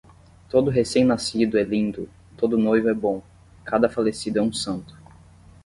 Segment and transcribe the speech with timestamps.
[0.49, 3.21] Todo recém-nascido é lindo, todo noivo é bom,
[3.63, 4.97] cada falecido é um santo.